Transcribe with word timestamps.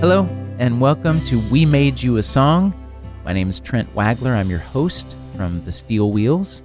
Hello, 0.00 0.26
and 0.60 0.80
welcome 0.80 1.24
to 1.24 1.40
We 1.50 1.66
Made 1.66 2.00
You 2.00 2.18
a 2.18 2.22
Song. 2.22 2.72
My 3.24 3.32
name 3.32 3.48
is 3.48 3.58
Trent 3.58 3.92
Wagler. 3.96 4.30
I'm 4.30 4.48
your 4.48 4.60
host 4.60 5.16
from 5.34 5.58
the 5.64 5.72
Steel 5.72 6.12
Wheels. 6.12 6.62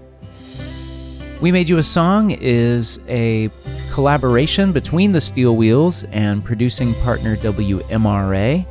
We 1.41 1.51
Made 1.51 1.67
You 1.67 1.79
a 1.79 1.83
Song 1.83 2.29
is 2.29 2.99
a 3.07 3.49
collaboration 3.91 4.71
between 4.71 5.13
the 5.13 5.19
Steel 5.19 5.55
Wheels 5.55 6.03
and 6.11 6.45
producing 6.45 6.93
partner 7.01 7.35
WMRA. 7.37 8.67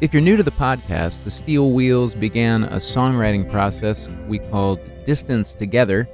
If 0.00 0.14
you're 0.14 0.22
new 0.22 0.38
to 0.38 0.42
the 0.42 0.50
podcast, 0.50 1.24
the 1.24 1.30
Steel 1.30 1.72
Wheels 1.72 2.14
began 2.14 2.64
a 2.64 2.76
songwriting 2.76 3.50
process 3.50 4.08
we 4.28 4.38
called 4.38 4.80
Distance 5.04 5.52
Together 5.52 6.08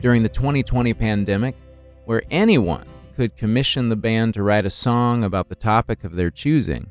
during 0.00 0.22
the 0.22 0.28
2020 0.28 0.94
pandemic, 0.94 1.56
where 2.04 2.22
anyone 2.30 2.86
could 3.14 3.36
commission 3.36 3.88
the 3.88 3.96
band 3.96 4.34
to 4.34 4.42
write 4.42 4.66
a 4.66 4.70
song 4.70 5.22
about 5.22 5.48
the 5.48 5.54
topic 5.54 6.02
of 6.02 6.16
their 6.16 6.30
choosing. 6.30 6.90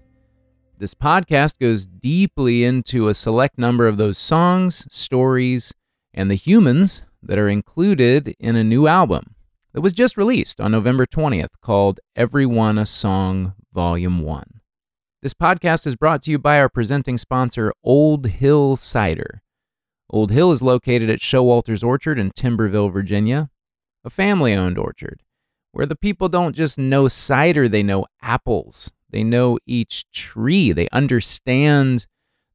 This 0.78 0.94
podcast 0.94 1.60
goes 1.60 1.86
deeply 1.86 2.64
into 2.64 3.10
a 3.10 3.14
select 3.14 3.58
number 3.58 3.88
of 3.88 3.98
those 3.98 4.18
songs, 4.18 4.88
stories, 4.90 5.74
and 6.14 6.32
the 6.32 6.36
humans 6.36 7.04
that 7.22 7.38
are 7.38 7.50
included 7.50 8.36
in 8.40 8.56
a 8.56 8.64
new 8.64 8.88
album 8.88 9.36
that 9.74 9.82
was 9.82 9.92
just 9.92 10.16
released 10.16 10.62
on 10.62 10.72
November 10.72 11.06
20th 11.06 11.50
called 11.62 12.00
Everyone 12.16 12.78
a 12.78 12.86
Song 12.86 13.54
Volume 13.74 14.22
1. 14.22 14.62
This 15.22 15.34
podcast 15.34 15.86
is 15.86 15.96
brought 15.96 16.22
to 16.24 16.32
you 16.32 16.40
by 16.40 16.58
our 16.58 16.70
presenting 16.70 17.18
sponsor, 17.18 17.74
Old 17.84 18.28
Hill 18.28 18.78
Cider. 18.78 19.42
Old 20.10 20.32
Hill 20.32 20.52
is 20.52 20.62
located 20.62 21.10
at 21.10 21.20
Showalter's 21.20 21.84
Orchard 21.84 22.18
in 22.18 22.32
Timberville, 22.32 22.90
Virginia, 22.90 23.50
a 24.06 24.10
family 24.10 24.54
owned 24.54 24.78
orchard 24.78 25.23
where 25.74 25.86
the 25.88 25.96
people 25.96 26.30
don't 26.30 26.56
just 26.56 26.78
know 26.78 27.08
cider, 27.08 27.68
they 27.68 27.84
know 27.84 28.06
apples. 28.22 28.92
They 29.10 29.24
know 29.24 29.60
each 29.66 30.10
tree. 30.12 30.72
They 30.72 30.88
understand 30.92 32.08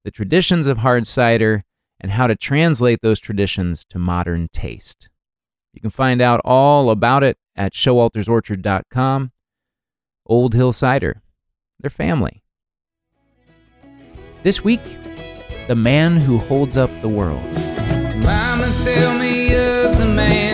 the 0.04 0.10
traditions 0.10 0.66
of 0.66 0.78
hard 0.78 1.06
cider 1.06 1.64
and 2.00 2.12
how 2.12 2.28
to 2.28 2.36
translate 2.36 3.00
those 3.02 3.18
traditions 3.18 3.84
to 3.90 3.98
modern 3.98 4.48
taste. 4.52 5.10
You 5.74 5.80
can 5.80 5.90
find 5.90 6.22
out 6.22 6.40
all 6.44 6.90
about 6.90 7.24
it 7.24 7.36
at 7.56 7.74
showaltersorchard.com. 7.74 9.32
Old 10.26 10.54
Hill 10.54 10.72
Cider, 10.72 11.22
their 11.80 11.90
family. 11.90 12.42
This 14.44 14.62
week, 14.62 14.82
the 15.66 15.76
man 15.76 16.16
who 16.16 16.38
holds 16.38 16.76
up 16.76 16.90
the 17.00 17.08
world. 17.08 17.42
Mama, 18.16 18.72
tell 18.82 19.18
me 19.18 19.54
of 19.54 19.98
the 19.98 20.06
man 20.06 20.47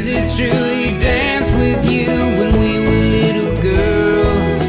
True 0.00 0.98
danced 0.98 1.52
with 1.52 1.84
you 1.84 2.06
when 2.06 2.58
we 2.58 2.80
were 2.80 3.00
little 3.10 3.54
girls? 3.60 4.62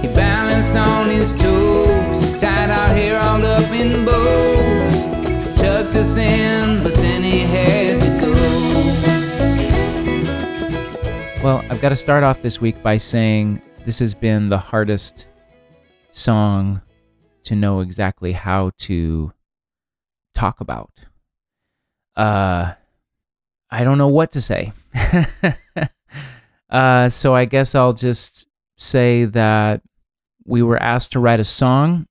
He 0.00 0.08
balanced 0.14 0.74
on 0.76 1.10
his 1.10 1.34
toes, 1.34 2.40
tied 2.40 2.70
our 2.70 2.88
hair 2.88 3.20
all 3.20 3.44
up 3.44 3.70
in 3.70 4.06
bows, 4.06 5.04
tucked 5.60 5.94
us 5.94 6.16
in, 6.16 6.82
but 6.82 6.94
then 6.94 7.22
he 7.22 7.40
had 7.40 8.00
to 8.00 8.08
go. 8.18 8.32
Well, 11.44 11.62
I've 11.68 11.82
got 11.82 11.90
to 11.90 11.96
start 11.96 12.24
off 12.24 12.40
this 12.40 12.58
week 12.58 12.82
by 12.82 12.96
saying 12.96 13.60
this 13.84 13.98
has 13.98 14.14
been 14.14 14.48
the 14.48 14.56
hardest 14.56 15.28
song 16.08 16.80
to 17.42 17.54
know 17.54 17.80
exactly 17.80 18.32
how 18.32 18.70
to 18.78 19.34
talk 20.32 20.62
about. 20.62 20.92
Uh, 22.16 22.72
I 23.70 23.84
don't 23.84 23.98
know 23.98 24.08
what 24.08 24.32
to 24.32 24.40
say. 24.40 24.72
uh, 26.70 27.08
so 27.08 27.34
I 27.34 27.44
guess 27.44 27.74
I'll 27.74 27.92
just 27.92 28.46
say 28.76 29.24
that 29.26 29.82
we 30.44 30.62
were 30.62 30.82
asked 30.82 31.12
to 31.12 31.20
write 31.20 31.40
a 31.40 31.44
song 31.44 32.06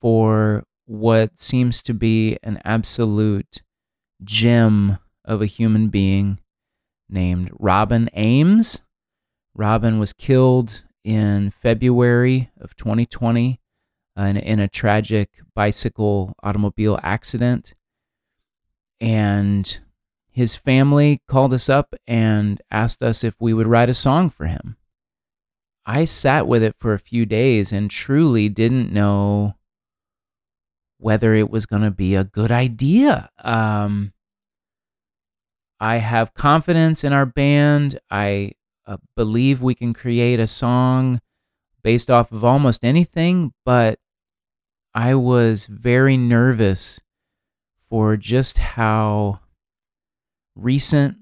for 0.00 0.64
what 0.86 1.38
seems 1.38 1.82
to 1.82 1.94
be 1.94 2.38
an 2.42 2.60
absolute 2.64 3.62
gem 4.24 4.98
of 5.24 5.40
a 5.40 5.46
human 5.46 5.88
being 5.88 6.40
named 7.08 7.50
Robin 7.58 8.10
Ames. 8.14 8.80
Robin 9.54 9.98
was 9.98 10.12
killed 10.12 10.82
in 11.04 11.50
February 11.50 12.50
of 12.60 12.76
2020 12.76 13.60
uh, 14.18 14.22
in, 14.22 14.36
in 14.36 14.60
a 14.60 14.68
tragic 14.68 15.40
bicycle 15.54 16.34
automobile 16.42 16.98
accident. 17.02 17.74
And 19.00 19.80
his 20.38 20.54
family 20.54 21.20
called 21.26 21.52
us 21.52 21.68
up 21.68 21.96
and 22.06 22.62
asked 22.70 23.02
us 23.02 23.24
if 23.24 23.34
we 23.40 23.52
would 23.52 23.66
write 23.66 23.90
a 23.90 23.94
song 23.94 24.30
for 24.30 24.46
him. 24.46 24.76
I 25.84 26.04
sat 26.04 26.46
with 26.46 26.62
it 26.62 26.76
for 26.78 26.94
a 26.94 26.98
few 27.00 27.26
days 27.26 27.72
and 27.72 27.90
truly 27.90 28.48
didn't 28.48 28.92
know 28.92 29.56
whether 30.98 31.34
it 31.34 31.50
was 31.50 31.66
going 31.66 31.82
to 31.82 31.90
be 31.90 32.14
a 32.14 32.22
good 32.22 32.52
idea. 32.52 33.30
Um, 33.42 34.12
I 35.80 35.96
have 35.96 36.34
confidence 36.34 37.02
in 37.02 37.12
our 37.12 37.26
band. 37.26 37.98
I 38.08 38.52
uh, 38.86 38.98
believe 39.16 39.60
we 39.60 39.74
can 39.74 39.92
create 39.92 40.38
a 40.38 40.46
song 40.46 41.20
based 41.82 42.12
off 42.12 42.30
of 42.30 42.44
almost 42.44 42.84
anything, 42.84 43.54
but 43.64 43.98
I 44.94 45.16
was 45.16 45.66
very 45.66 46.16
nervous 46.16 47.00
for 47.90 48.16
just 48.16 48.58
how 48.58 49.40
recent 50.58 51.16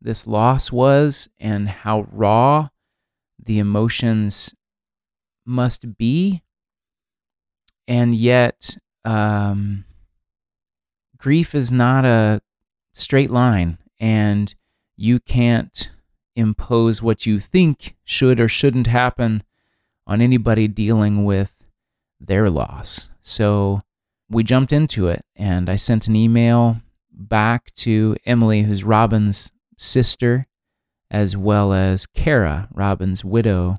this 0.00 0.26
loss 0.26 0.70
was 0.70 1.28
and 1.40 1.68
how 1.68 2.06
raw 2.10 2.68
the 3.42 3.58
emotions 3.58 4.54
must 5.44 5.96
be. 5.96 6.42
And 7.88 8.14
yet, 8.14 8.76
um, 9.04 9.84
grief 11.16 11.54
is 11.54 11.72
not 11.72 12.04
a 12.04 12.40
straight 12.92 13.30
line, 13.30 13.78
and 13.98 14.54
you 14.96 15.18
can't 15.20 15.90
impose 16.36 17.02
what 17.02 17.26
you 17.26 17.40
think 17.40 17.96
should 18.04 18.40
or 18.40 18.48
shouldn't 18.48 18.86
happen 18.86 19.42
on 20.06 20.20
anybody 20.20 20.68
dealing 20.68 21.24
with 21.24 21.54
their 22.20 22.48
loss. 22.48 23.08
So 23.20 23.80
we 24.30 24.44
jumped 24.44 24.72
into 24.72 25.08
it, 25.08 25.24
and 25.36 25.68
I 25.68 25.76
sent 25.76 26.06
an 26.06 26.16
email 26.16 26.80
back 27.28 27.72
to 27.74 28.16
Emily, 28.26 28.62
who's 28.62 28.84
Robin's 28.84 29.52
sister, 29.76 30.46
as 31.10 31.36
well 31.36 31.72
as 31.72 32.06
Kara, 32.06 32.68
Robin's 32.72 33.24
widow. 33.24 33.78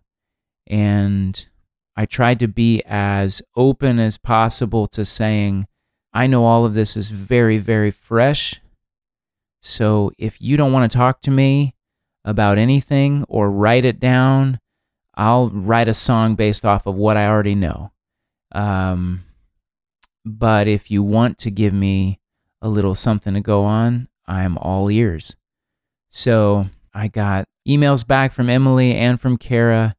And 0.67 1.47
I 1.95 2.05
tried 2.05 2.39
to 2.39 2.47
be 2.47 2.81
as 2.85 3.41
open 3.55 3.99
as 3.99 4.17
possible 4.17 4.87
to 4.87 5.05
saying, 5.05 5.67
I 6.13 6.27
know 6.27 6.45
all 6.45 6.65
of 6.65 6.73
this 6.73 6.95
is 6.95 7.09
very, 7.09 7.57
very 7.57 7.91
fresh. 7.91 8.61
So 9.61 10.11
if 10.17 10.41
you 10.41 10.57
don't 10.57 10.73
want 10.73 10.91
to 10.91 10.97
talk 10.97 11.21
to 11.21 11.31
me 11.31 11.75
about 12.25 12.57
anything 12.57 13.25
or 13.27 13.49
write 13.49 13.85
it 13.85 13.99
down, 13.99 14.59
I'll 15.15 15.49
write 15.49 15.87
a 15.87 15.93
song 15.93 16.35
based 16.35 16.65
off 16.65 16.85
of 16.85 16.95
what 16.95 17.17
I 17.17 17.27
already 17.27 17.55
know. 17.55 17.91
Um, 18.51 19.23
but 20.25 20.67
if 20.67 20.89
you 20.89 21.03
want 21.03 21.37
to 21.39 21.51
give 21.51 21.73
me 21.73 22.19
a 22.63 22.69
little 22.69 22.95
something 22.95 23.33
to 23.33 23.41
go 23.41 23.63
on, 23.63 24.07
I'm 24.25 24.57
all 24.57 24.89
ears. 24.89 25.35
So 26.09 26.67
I 26.93 27.09
got 27.09 27.45
emails 27.67 28.07
back 28.07 28.31
from 28.31 28.49
Emily 28.49 28.95
and 28.95 29.19
from 29.19 29.37
Kara, 29.37 29.93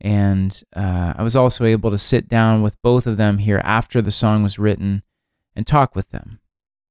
and 0.00 0.62
uh, 0.76 1.14
I 1.16 1.22
was 1.22 1.34
also 1.34 1.64
able 1.64 1.90
to 1.90 1.98
sit 1.98 2.28
down 2.28 2.62
with 2.62 2.80
both 2.82 3.06
of 3.06 3.16
them 3.16 3.38
here 3.38 3.60
after 3.64 4.02
the 4.02 4.10
song 4.10 4.42
was 4.42 4.58
written 4.58 5.02
and 5.56 5.66
talk 5.66 5.96
with 5.96 6.10
them. 6.10 6.40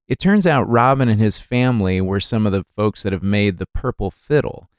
It 0.08 0.20
turns 0.20 0.48
out 0.48 0.68
Robin 0.68 1.08
and 1.08 1.22
his 1.22 1.38
family 1.38 2.02
were 2.02 2.20
some 2.20 2.48
of 2.48 2.52
the 2.52 2.66
folks 2.76 3.04
that 3.04 3.14
have 3.14 3.24
made 3.24 3.60
the 3.60 3.68
Purple 3.68 4.10
Fiddle 4.10 4.70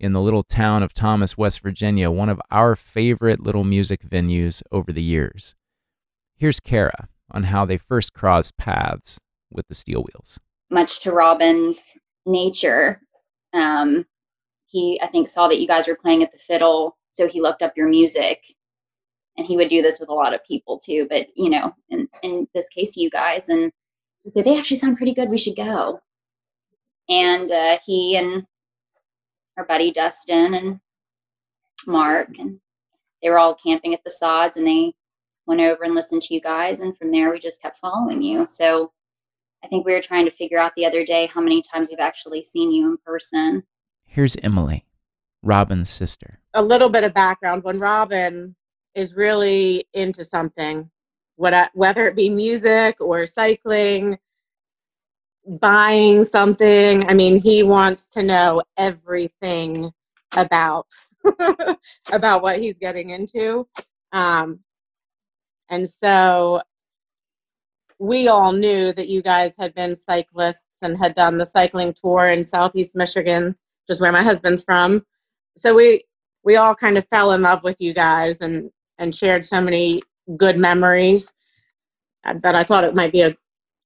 in 0.00 0.12
the 0.12 0.20
little 0.20 0.42
town 0.42 0.82
of 0.82 0.92
Thomas, 0.92 1.38
West 1.38 1.60
Virginia, 1.60 2.10
one 2.10 2.28
of 2.28 2.40
our 2.50 2.74
favorite 2.74 3.40
little 3.40 3.64
music 3.64 4.02
venues 4.02 4.60
over 4.72 4.92
the 4.92 5.02
years. 5.02 5.54
Here's 6.36 6.58
Kara 6.58 7.08
on 7.30 7.44
how 7.44 7.64
they 7.64 7.76
first 7.76 8.12
crossed 8.12 8.56
paths 8.56 9.20
with 9.54 9.68
the 9.68 9.74
Steel 9.74 10.04
Wheels. 10.04 10.40
Much 10.70 11.00
to 11.00 11.12
Robin's 11.12 11.96
nature, 12.26 13.00
um, 13.52 14.06
he 14.66 15.00
I 15.02 15.06
think 15.06 15.28
saw 15.28 15.46
that 15.48 15.60
you 15.60 15.68
guys 15.68 15.86
were 15.86 15.94
playing 15.96 16.22
at 16.22 16.32
the 16.32 16.38
fiddle, 16.38 16.96
so 17.10 17.28
he 17.28 17.40
looked 17.40 17.62
up 17.62 17.76
your 17.76 17.88
music, 17.88 18.44
and 19.36 19.46
he 19.46 19.56
would 19.56 19.68
do 19.68 19.82
this 19.82 20.00
with 20.00 20.08
a 20.08 20.14
lot 20.14 20.34
of 20.34 20.44
people 20.44 20.78
too. 20.78 21.06
But 21.08 21.28
you 21.36 21.48
know, 21.50 21.72
in 21.90 22.08
in 22.22 22.48
this 22.54 22.68
case, 22.68 22.96
you 22.96 23.10
guys, 23.10 23.48
and 23.48 23.72
so 24.32 24.42
they 24.42 24.58
actually 24.58 24.78
sound 24.78 24.96
pretty 24.96 25.14
good. 25.14 25.30
We 25.30 25.38
should 25.38 25.56
go. 25.56 26.00
And 27.08 27.50
uh, 27.52 27.78
he 27.86 28.16
and 28.16 28.46
our 29.56 29.64
buddy 29.64 29.92
Dustin 29.92 30.54
and 30.54 30.80
Mark, 31.86 32.30
and 32.38 32.58
they 33.22 33.30
were 33.30 33.38
all 33.38 33.54
camping 33.54 33.94
at 33.94 34.02
the 34.02 34.10
sods, 34.10 34.56
and 34.56 34.66
they 34.66 34.94
went 35.46 35.60
over 35.60 35.84
and 35.84 35.94
listened 35.94 36.22
to 36.22 36.34
you 36.34 36.40
guys, 36.40 36.80
and 36.80 36.96
from 36.96 37.12
there 37.12 37.30
we 37.30 37.38
just 37.38 37.62
kept 37.62 37.78
following 37.78 38.22
you. 38.22 38.46
So 38.46 38.90
I 39.64 39.66
think 39.66 39.86
we 39.86 39.92
were 39.92 40.02
trying 40.02 40.26
to 40.26 40.30
figure 40.30 40.58
out 40.58 40.72
the 40.76 40.84
other 40.84 41.04
day 41.06 41.26
how 41.32 41.40
many 41.40 41.62
times 41.62 41.88
we've 41.88 41.98
actually 41.98 42.42
seen 42.42 42.70
you 42.70 42.86
in 42.86 42.98
person. 42.98 43.62
Here's 44.04 44.36
Emily, 44.42 44.84
Robin's 45.42 45.88
sister. 45.88 46.38
a 46.52 46.62
little 46.62 46.90
bit 46.90 47.02
of 47.02 47.14
background. 47.14 47.64
When 47.64 47.78
Robin 47.78 48.54
is 48.94 49.14
really 49.14 49.88
into 49.94 50.22
something, 50.22 50.90
whether 51.36 52.06
it 52.06 52.14
be 52.14 52.28
music 52.28 53.00
or 53.00 53.24
cycling, 53.24 54.18
buying 55.46 56.24
something, 56.24 57.08
I 57.08 57.14
mean, 57.14 57.40
he 57.40 57.62
wants 57.62 58.06
to 58.08 58.22
know 58.22 58.62
everything 58.76 59.92
about 60.36 60.86
about 62.12 62.42
what 62.42 62.58
he's 62.58 62.78
getting 62.78 63.10
into. 63.10 63.66
Um, 64.12 64.60
and 65.70 65.88
so 65.88 66.60
we 67.98 68.28
all 68.28 68.52
knew 68.52 68.92
that 68.92 69.08
you 69.08 69.22
guys 69.22 69.54
had 69.58 69.74
been 69.74 69.96
cyclists 69.96 70.76
and 70.82 70.98
had 70.98 71.14
done 71.14 71.38
the 71.38 71.46
cycling 71.46 71.92
tour 71.92 72.26
in 72.26 72.44
southeast 72.44 72.96
Michigan, 72.96 73.56
just 73.88 74.00
where 74.00 74.12
my 74.12 74.22
husband's 74.22 74.62
from. 74.62 75.04
So 75.56 75.74
we 75.74 76.04
we 76.44 76.56
all 76.56 76.74
kind 76.74 76.98
of 76.98 77.06
fell 77.08 77.32
in 77.32 77.42
love 77.42 77.62
with 77.62 77.80
you 77.80 77.94
guys 77.94 78.40
and 78.40 78.70
and 78.98 79.14
shared 79.14 79.44
so 79.44 79.60
many 79.60 80.02
good 80.36 80.56
memories 80.56 81.32
that 82.24 82.54
I 82.54 82.64
thought 82.64 82.84
it 82.84 82.94
might 82.94 83.12
be 83.12 83.22
a, 83.22 83.34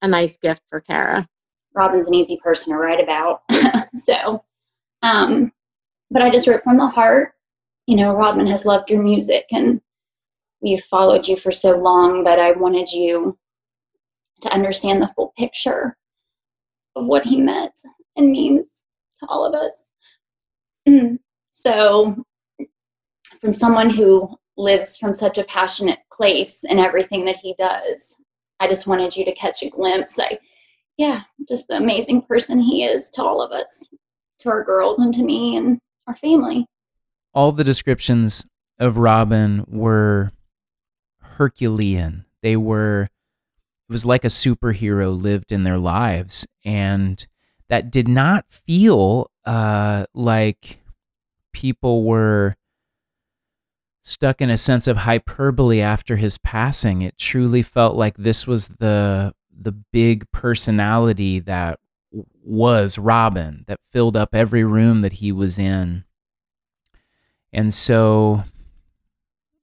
a 0.02 0.08
nice 0.08 0.36
gift 0.36 0.62
for 0.68 0.80
Kara. 0.80 1.28
Robin's 1.74 2.08
an 2.08 2.14
easy 2.14 2.38
person 2.42 2.72
to 2.72 2.78
write 2.78 3.02
about. 3.02 3.42
so, 3.94 4.44
um, 5.02 5.52
but 6.10 6.22
I 6.22 6.30
just 6.30 6.46
wrote 6.46 6.62
from 6.62 6.76
the 6.76 6.86
heart. 6.86 7.32
You 7.86 7.96
know, 7.96 8.14
Robin 8.14 8.46
has 8.46 8.64
loved 8.64 8.90
your 8.90 9.02
music 9.02 9.46
and 9.50 9.80
we've 10.60 10.84
followed 10.84 11.26
you 11.26 11.36
for 11.36 11.52
so 11.52 11.76
long, 11.76 12.22
but 12.22 12.38
I 12.38 12.52
wanted 12.52 12.90
you 12.90 13.38
to 14.42 14.52
understand 14.52 15.02
the 15.02 15.08
full 15.08 15.32
picture 15.36 15.96
of 16.96 17.06
what 17.06 17.24
he 17.24 17.40
meant 17.40 17.72
and 18.16 18.30
means 18.30 18.82
to 19.20 19.26
all 19.26 19.44
of 19.44 19.54
us. 19.54 19.92
Mm. 20.88 21.18
so, 21.50 22.24
from 23.40 23.52
someone 23.52 23.90
who 23.90 24.34
lives 24.56 24.96
from 24.96 25.14
such 25.14 25.36
a 25.36 25.44
passionate 25.44 25.98
place 26.12 26.64
in 26.64 26.78
everything 26.78 27.24
that 27.26 27.36
he 27.36 27.54
does, 27.58 28.16
I 28.58 28.68
just 28.68 28.86
wanted 28.86 29.16
you 29.16 29.24
to 29.24 29.34
catch 29.34 29.62
a 29.62 29.70
glimpse. 29.70 30.18
Like, 30.18 30.40
yeah, 30.96 31.22
just 31.48 31.68
the 31.68 31.76
amazing 31.76 32.22
person 32.22 32.58
he 32.58 32.84
is 32.84 33.10
to 33.12 33.22
all 33.22 33.40
of 33.40 33.52
us, 33.52 33.90
to 34.40 34.50
our 34.50 34.64
girls, 34.64 34.98
and 34.98 35.14
to 35.14 35.22
me 35.22 35.56
and 35.56 35.78
our 36.06 36.16
family. 36.16 36.66
All 37.34 37.52
the 37.52 37.64
descriptions 37.64 38.46
of 38.78 38.98
Robin 38.98 39.64
were 39.68 40.32
Herculean. 41.20 42.24
They 42.42 42.56
were, 42.56 43.08
it 43.88 43.92
was 43.92 44.04
like 44.04 44.24
a 44.24 44.28
superhero 44.28 45.20
lived 45.20 45.50
in 45.50 45.64
their 45.64 45.78
lives. 45.78 46.46
And 46.64 47.26
that 47.68 47.90
did 47.90 48.06
not 48.08 48.44
feel 48.50 49.30
uh, 49.44 50.06
like 50.14 50.78
people 51.52 52.04
were 52.04 52.54
stuck 54.02 54.40
in 54.40 54.50
a 54.50 54.56
sense 54.56 54.86
of 54.86 54.98
hyperbole 54.98 55.80
after 55.80 56.16
his 56.16 56.38
passing. 56.38 57.02
It 57.02 57.18
truly 57.18 57.62
felt 57.62 57.96
like 57.96 58.16
this 58.16 58.46
was 58.46 58.68
the 58.68 59.34
the 59.60 59.72
big 59.72 60.30
personality 60.30 61.40
that 61.40 61.80
was 62.44 62.96
Robin 62.96 63.64
that 63.66 63.80
filled 63.90 64.16
up 64.16 64.34
every 64.34 64.62
room 64.64 65.00
that 65.02 65.14
he 65.14 65.32
was 65.32 65.58
in. 65.58 66.04
And 67.52 67.74
so 67.74 68.44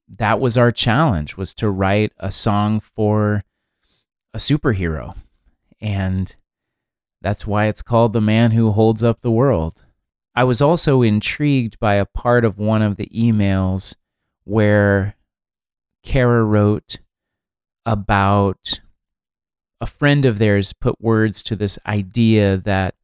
that 0.10 0.40
was 0.40 0.58
our 0.58 0.72
challenge 0.72 1.38
was 1.38 1.54
to 1.56 1.70
write 1.70 2.12
a 2.20 2.32
song 2.32 2.80
for 2.80 3.42
a 4.36 4.38
superhero. 4.38 5.16
And 5.80 6.36
that's 7.22 7.48
why 7.48 7.68
it's 7.68 7.82
called 7.82 8.12
The 8.12 8.20
Man 8.20 8.52
Who 8.52 8.72
Holds 8.72 9.02
Up 9.02 9.22
the 9.22 9.32
World. 9.32 9.86
I 10.36 10.44
was 10.44 10.62
also 10.62 11.02
intrigued 11.02 11.80
by 11.80 11.96
a 11.96 12.06
part 12.06 12.44
of 12.44 12.60
one 12.60 12.82
of 12.82 12.98
the 12.98 13.10
emails 13.16 13.96
where 14.44 15.16
Kara 16.04 16.44
wrote 16.44 16.98
about 17.86 18.82
a 19.80 19.86
friend 19.86 20.26
of 20.26 20.38
theirs 20.38 20.74
put 20.74 21.00
words 21.00 21.42
to 21.44 21.56
this 21.56 21.80
idea 21.88 22.58
that 22.58 22.96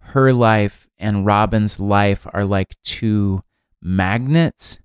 her 0.00 0.32
life 0.32 0.88
and 0.98 1.24
Robin's 1.24 1.78
life 1.78 2.26
are 2.32 2.44
like 2.44 2.74
two 2.82 3.44
magnets 3.80 4.80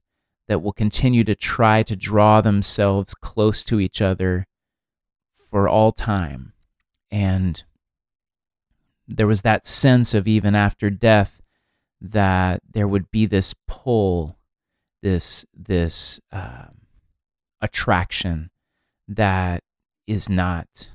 that 0.47 0.61
will 0.61 0.73
continue 0.73 1.23
to 1.23 1.33
try 1.33 1.81
to 1.81 1.95
draw 1.95 2.39
themselves 2.39 3.15
close 3.15 3.63
to 3.63 3.79
each 3.79 3.99
other 3.99 4.45
for 5.49 5.67
all 5.67 5.91
time. 5.91 6.53
And 7.11 7.63
there 9.07 9.27
was 9.27 9.41
that 9.43 9.65
sense 9.65 10.13
of 10.13 10.27
even 10.27 10.55
after 10.55 10.89
death 10.89 11.41
that 12.01 12.61
there 12.69 12.87
would 12.87 13.09
be 13.09 13.25
this 13.25 13.55
pull, 13.67 14.37
this 15.01 15.45
this 15.53 16.19
uh, 16.31 16.65
attraction 17.61 18.49
that 19.07 19.63
is 20.05 20.29
not 20.29 20.89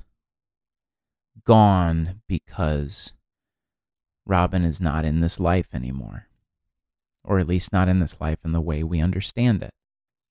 gone 1.45 2.21
because 2.27 3.13
Robin 4.25 4.63
is 4.63 4.79
not 4.79 5.03
in 5.03 5.19
this 5.19 5.39
life 5.39 5.67
anymore, 5.73 6.27
or 7.23 7.39
at 7.39 7.47
least 7.47 7.73
not 7.73 7.89
in 7.89 7.99
this 7.99 8.21
life 8.21 8.39
in 8.45 8.51
the 8.51 8.61
way 8.61 8.83
we 8.83 9.01
understand 9.01 9.63
it. 9.63 9.71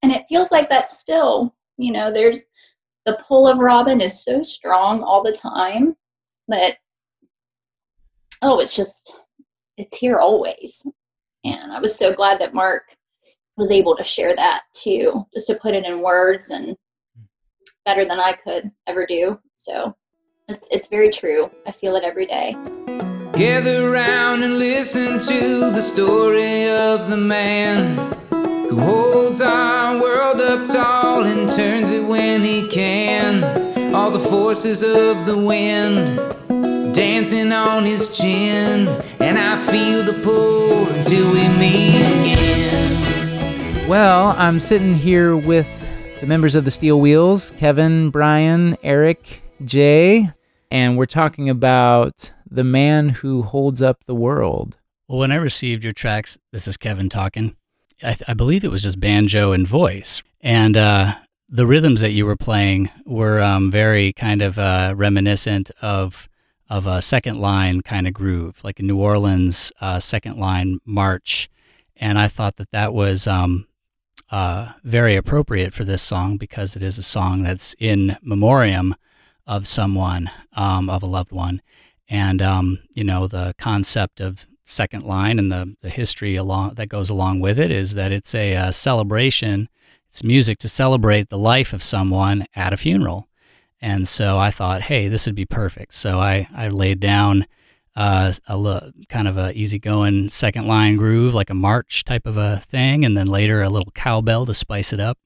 And 0.03 0.13
it 0.13 0.25
feels 0.29 0.51
like 0.51 0.69
that 0.71 0.91
still, 0.91 1.55
you 1.77 1.93
know, 1.93 2.13
there's 2.13 2.47
the 3.05 3.19
pull 3.27 3.49
of 3.49 3.59
Robin 3.59 4.01
is 4.01 4.23
so 4.23 4.43
strong 4.43 5.03
all 5.03 5.23
the 5.23 5.33
time 5.33 5.97
that, 6.49 6.77
oh, 8.43 8.61
it's 8.61 8.75
just, 8.75 9.19
it's 9.77 9.97
here 9.97 10.19
always. 10.19 10.87
And 11.45 11.73
I 11.73 11.81
was 11.81 11.97
so 11.97 12.13
glad 12.13 12.41
that 12.41 12.55
Mark 12.55 12.85
was 13.57 13.71
able 13.71 13.97
to 13.97 14.05
share 14.05 14.35
that 14.37 14.63
too, 14.75 15.27
just 15.35 15.47
to 15.49 15.57
put 15.57 15.75
it 15.75 15.85
in 15.85 16.01
words 16.01 16.51
and 16.51 16.77
better 17.85 18.05
than 18.05 18.21
I 18.21 18.33
could 18.33 18.71
ever 18.87 19.07
do. 19.07 19.39
So 19.55 19.95
it's, 20.49 20.69
it's 20.71 20.89
very 20.89 21.11
true. 21.11 21.51
I 21.67 21.73
feel 21.73 21.97
it 21.97 22.05
every 22.05 22.27
day. 22.27 22.57
Gather 23.33 23.91
round 23.91 24.45
and 24.45 24.59
listen 24.59 25.19
to 25.19 25.71
the 25.71 25.81
story 25.81 26.69
of 26.69 27.11
the 27.11 27.17
man 27.17 28.22
who 28.73 28.81
holds 28.81 29.43
our 29.43 30.01
world 30.01 30.41
up 30.41 30.67
tall 30.67 31.25
and 31.25 31.47
turns 31.47 31.91
it 31.91 32.03
when 32.03 32.41
he 32.41 32.67
can. 32.69 33.45
All 33.95 34.11
the 34.11 34.19
forces 34.19 34.83
of 34.83 35.27
the 35.27 35.37
wind 35.37 36.17
dancing 36.95 37.53
on 37.53 37.85
his 37.85 38.17
chin, 38.17 38.89
and 39.21 39.39
I 39.39 39.59
feel 39.71 40.03
the 40.05 40.15
pull 40.23 40.89
until 40.89 41.33
we 41.33 41.47
meet 41.59 42.01
again. 42.01 43.89
Well, 43.89 44.35
I'm 44.39 44.59
sitting 44.59 44.95
here 44.95 45.37
with 45.37 45.69
the 46.21 46.27
members 46.27 46.55
of 46.55 46.65
the 46.65 46.71
Steel 46.71 46.99
Wheels 46.99 47.53
Kevin, 47.59 48.09
Brian, 48.09 48.79
Eric, 48.83 49.43
Jay, 49.67 50.31
and 50.71 50.97
we're 50.97 51.05
talking 51.05 51.51
about 51.51 52.33
the 52.51 52.65
man 52.65 53.11
who 53.11 53.43
holds 53.43 53.83
up 53.83 54.05
the 54.07 54.15
world. 54.15 54.79
Well, 55.09 55.19
when 55.19 55.31
I 55.31 55.37
received 55.37 55.85
your 55.85 55.93
tracks, 55.93 56.39
this 56.53 56.67
is 56.67 56.79
Kevin 56.79 57.11
talking. 57.11 57.55
I, 58.03 58.17
I 58.29 58.35
believe 58.35 58.65
it 58.65 58.71
was 58.71 58.83
just 58.83 59.01
banjo 59.01 59.53
and 59.53 59.67
voice, 59.67 60.23
and 60.41 60.77
uh, 60.77 61.15
the 61.49 61.67
rhythms 61.67 62.01
that 62.01 62.13
you 62.13 62.27
were 62.27 62.37
playing 62.37 62.91
were 63.05 63.41
um, 63.41 63.71
very 63.71 64.13
kind 64.13 64.43
of 64.43 64.59
uh, 64.59 64.95
reminiscent 64.97 65.71
of 65.81 66.29
of 66.73 66.87
a 66.87 67.03
second 67.03 67.39
line 67.39 67.83
kind 67.83 68.07
of 68.07 68.15
groove, 68.15 68.65
like 68.65 68.81
a 68.81 68.83
New 68.83 68.99
Orleans 68.99 69.73
uh, 69.83 69.99
second 69.99 70.39
line 70.39 70.81
march. 70.87 71.51
And 71.97 72.19
I 72.19 72.29
thought 72.29 72.57
that 72.57 72.71
that 72.71 72.95
was 72.95 73.27
um, 73.27 73.67
uh, 74.31 74.73
very 74.83 75.15
appropriate 75.15 75.75
for 75.75 75.85
this 75.85 76.03
song 76.03 76.39
because 76.39 76.75
it 76.75 76.83
is 76.83 76.97
a 76.97 77.03
song 77.03 77.43
that's 77.43 77.77
in 77.79 78.17
memoriam 78.23 78.95
of 79.47 79.67
someone, 79.67 80.31
um, 80.57 80.89
of 80.89 81.03
a 81.03 81.07
loved 81.07 81.31
one. 81.31 81.61
And, 82.09 82.41
um, 82.41 82.79
you 82.95 83.05
know, 83.05 83.27
the 83.27 83.55
concept 83.59 84.19
of 84.23 84.47
second 84.73 85.05
line 85.05 85.39
and 85.39 85.53
the, 85.53 85.77
the 85.83 85.91
history 85.91 86.37
along 86.37 86.75
that 86.75 86.89
goes 86.89 87.11
along 87.11 87.41
with 87.41 87.59
it 87.59 87.71
is 87.71 87.95
that 87.95 88.13
it's 88.13 88.35
a, 88.35 88.53
a 88.53 88.57
uh, 88.57 88.71
celebration. 88.71 89.69
It's 90.09 90.25
music 90.25 90.59
to 90.59 90.69
celebrate 90.69 91.29
the 91.29 91.39
life 91.39 91.73
of 91.73 91.83
someone 91.83 92.47
at 92.55 92.73
a 92.73 92.77
funeral. 92.77 93.29
And 93.81 94.07
so 94.07 94.39
I 94.39 94.51
thought, 94.51 94.83
hey, 94.83 95.09
this 95.09 95.27
would 95.27 95.35
be 95.35 95.45
perfect. 95.45 95.95
So 95.95 96.19
I, 96.19 96.49
I 96.55 96.69
laid 96.69 97.01
down 97.01 97.47
uh, 97.97 98.33
a 98.47 98.93
kind 99.09 99.29
of 99.29 99.37
a 99.37 99.53
easygoing 99.53 100.31
second 100.31 100.67
line 100.67 100.97
groove, 100.97 101.35
like 101.35 101.51
a 101.51 101.55
march 101.55 102.05
type 102.05 102.27
of 102.27 102.37
a 102.37 102.59
thing, 102.59 103.05
and 103.05 103.17
then 103.17 103.27
later 103.27 103.63
a 103.63 103.69
little 103.69 103.93
cowbell 103.93 104.47
to 104.47 104.55
spice 104.55 104.93
it 104.93 105.01
up. 105.01 105.19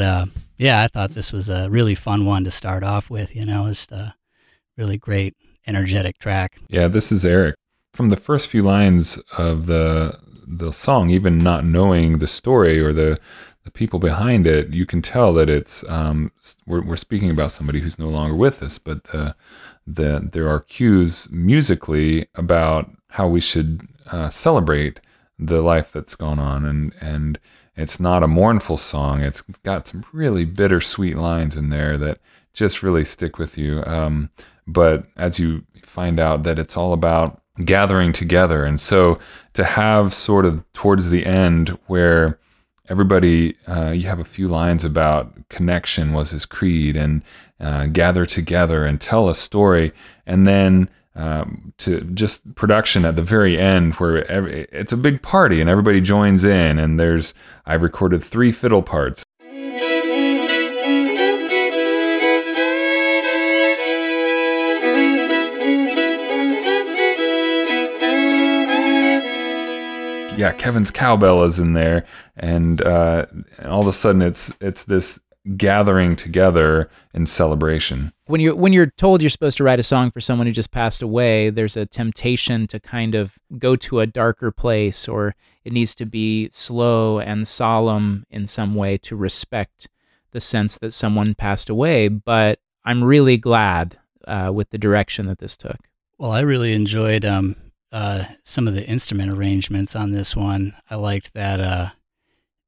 But 0.00 0.06
uh, 0.06 0.26
yeah, 0.56 0.82
I 0.82 0.88
thought 0.88 1.10
this 1.10 1.30
was 1.30 1.50
a 1.50 1.68
really 1.68 1.94
fun 1.94 2.24
one 2.24 2.42
to 2.44 2.50
start 2.50 2.82
off 2.82 3.10
with. 3.10 3.36
You 3.36 3.44
know, 3.44 3.66
it's 3.66 3.92
a 3.92 4.14
really 4.78 4.96
great, 4.96 5.36
energetic 5.66 6.16
track. 6.16 6.56
Yeah, 6.70 6.88
this 6.88 7.12
is 7.12 7.22
Eric. 7.22 7.54
From 7.92 8.08
the 8.08 8.16
first 8.16 8.48
few 8.48 8.62
lines 8.62 9.18
of 9.36 9.66
the 9.66 10.18
the 10.46 10.72
song, 10.72 11.10
even 11.10 11.36
not 11.36 11.66
knowing 11.66 12.16
the 12.16 12.26
story 12.26 12.80
or 12.80 12.94
the 12.94 13.20
the 13.64 13.70
people 13.70 13.98
behind 13.98 14.46
it, 14.46 14.72
you 14.72 14.86
can 14.86 15.02
tell 15.02 15.34
that 15.34 15.50
it's 15.50 15.86
um, 15.90 16.32
we're, 16.66 16.80
we're 16.80 16.96
speaking 16.96 17.28
about 17.28 17.52
somebody 17.52 17.80
who's 17.80 17.98
no 17.98 18.08
longer 18.08 18.34
with 18.34 18.62
us, 18.62 18.78
but 18.78 19.04
the, 19.04 19.36
the 19.86 20.30
there 20.32 20.48
are 20.48 20.60
cues 20.60 21.28
musically 21.30 22.26
about 22.36 22.90
how 23.10 23.28
we 23.28 23.42
should 23.42 23.86
uh, 24.10 24.30
celebrate 24.30 24.98
the 25.38 25.60
life 25.60 25.92
that's 25.92 26.16
gone 26.16 26.38
on, 26.38 26.64
and 26.64 26.94
and 27.02 27.38
it's 27.80 27.98
not 28.00 28.22
a 28.22 28.28
mournful 28.28 28.76
song. 28.76 29.22
It's 29.22 29.42
got 29.62 29.88
some 29.88 30.04
really 30.12 30.44
bittersweet 30.44 31.16
lines 31.16 31.56
in 31.56 31.70
there 31.70 31.96
that 31.98 32.18
just 32.52 32.82
really 32.82 33.04
stick 33.04 33.38
with 33.38 33.56
you. 33.56 33.82
Um, 33.86 34.30
but 34.66 35.06
as 35.16 35.38
you 35.38 35.64
find 35.82 36.20
out 36.20 36.42
that 36.44 36.58
it's 36.58 36.76
all 36.76 36.92
about 36.92 37.40
gathering 37.64 38.12
together, 38.12 38.64
and 38.64 38.80
so 38.80 39.18
to 39.54 39.64
have 39.64 40.12
sort 40.12 40.46
of 40.46 40.64
towards 40.72 41.10
the 41.10 41.26
end 41.26 41.70
where 41.86 42.38
everybody 42.88 43.56
uh, 43.68 43.90
you 43.90 44.08
have 44.08 44.18
a 44.18 44.24
few 44.24 44.48
lines 44.48 44.84
about 44.84 45.48
connection 45.48 46.12
was 46.12 46.30
his 46.30 46.44
creed 46.44 46.96
and 46.96 47.22
uh, 47.60 47.86
gather 47.86 48.26
together 48.26 48.84
and 48.84 49.00
tell 49.00 49.28
a 49.28 49.34
story 49.34 49.92
and 50.26 50.46
then 50.46 50.88
um, 51.14 51.72
to 51.78 52.00
just 52.02 52.54
production 52.54 53.04
at 53.04 53.16
the 53.16 53.22
very 53.22 53.58
end 53.58 53.94
where 53.94 54.28
every, 54.30 54.66
it's 54.72 54.92
a 54.92 54.96
big 54.96 55.22
party 55.22 55.60
and 55.60 55.68
everybody 55.68 56.00
joins 56.00 56.44
in 56.44 56.78
and 56.78 57.00
there's 57.00 57.34
i've 57.66 57.82
recorded 57.82 58.22
three 58.22 58.52
fiddle 58.52 58.82
parts. 58.82 59.24
Yeah, 70.40 70.52
Kevin's 70.52 70.90
cowbell 70.90 71.42
is 71.42 71.58
in 71.58 71.74
there, 71.74 72.06
and, 72.34 72.80
uh, 72.80 73.26
and 73.58 73.66
all 73.66 73.82
of 73.82 73.86
a 73.88 73.92
sudden 73.92 74.22
it's 74.22 74.50
it's 74.58 74.84
this 74.84 75.20
gathering 75.56 76.16
together 76.16 76.90
in 77.14 77.26
celebration. 77.26 78.12
When 78.26 78.40
you're 78.40 78.54
when 78.54 78.72
you're 78.72 78.86
told 78.86 79.22
you're 79.22 79.30
supposed 79.30 79.56
to 79.58 79.64
write 79.64 79.80
a 79.80 79.84
song 79.84 80.10
for 80.10 80.20
someone 80.20 80.46
who 80.46 80.52
just 80.52 80.70
passed 80.70 81.02
away, 81.02 81.50
there's 81.50 81.76
a 81.76 81.86
temptation 81.86 82.66
to 82.68 82.78
kind 82.78 83.14
of 83.14 83.38
go 83.58 83.74
to 83.76 84.00
a 84.00 84.06
darker 84.06 84.50
place, 84.50 85.08
or 85.08 85.34
it 85.64 85.72
needs 85.72 85.94
to 85.96 86.06
be 86.06 86.48
slow 86.52 87.20
and 87.20 87.48
solemn 87.48 88.24
in 88.30 88.46
some 88.46 88.74
way 88.74 88.98
to 88.98 89.16
respect 89.16 89.88
the 90.32 90.40
sense 90.40 90.78
that 90.78 90.92
someone 90.92 91.34
passed 91.34 91.70
away. 91.70 92.08
But 92.08 92.60
I'm 92.84 93.02
really 93.02 93.36
glad 93.36 93.98
uh, 94.26 94.50
with 94.54 94.70
the 94.70 94.78
direction 94.78 95.26
that 95.26 95.38
this 95.38 95.56
took. 95.56 95.78
Well, 96.18 96.32
I 96.32 96.40
really 96.40 96.74
enjoyed 96.74 97.24
um, 97.24 97.56
uh, 97.92 98.24
some 98.44 98.68
of 98.68 98.74
the 98.74 98.86
instrument 98.86 99.32
arrangements 99.32 99.96
on 99.96 100.12
this 100.12 100.36
one. 100.36 100.74
I 100.90 100.96
liked 100.96 101.32
that, 101.34 101.60
uh, 101.60 101.90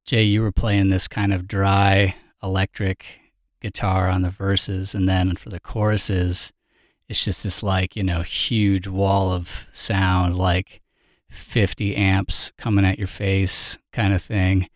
Jay, 0.07 0.23
you 0.23 0.43
were 0.43 0.53
playing 0.53 0.89
this 0.89 1.07
kind 1.07 1.33
of 1.33 1.47
dry 1.47 2.17
electric 2.43 3.21
guitar 3.61 4.09
on 4.09 4.23
the 4.23 4.31
verses, 4.31 4.95
and 4.95 5.09
then 5.09 5.37
for 5.37 5.49
the 5.49 5.61
choruses, 5.61 6.53
it's 7.09 7.25
just 7.25 7.45
this 7.45 7.63
like, 7.63 7.97
you 7.97 8.03
know, 8.03 8.23
huge 8.23 8.87
wall 8.87 9.33
of 9.33 9.69
sound, 9.73 10.37
like 10.37 10.81
50 11.29 11.97
amps 11.97 12.53
coming 12.59 12.85
at 12.85 12.99
your 12.99 13.07
face 13.07 13.79
kind 13.93 14.13
of 14.13 14.23
thing. 14.23 14.69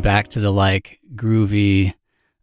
Back 0.00 0.28
to 0.28 0.40
the 0.40 0.52
like 0.52 0.98
groovy 1.14 1.94